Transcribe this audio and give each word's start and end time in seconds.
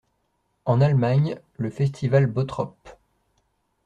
En 0.65 0.81
Allemagne, 0.81 1.39
le 1.59 1.69
festival 1.69 2.25
Bottrop. 2.25 2.89